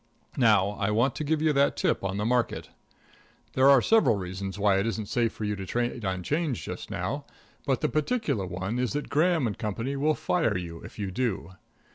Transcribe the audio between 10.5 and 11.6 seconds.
you if you do.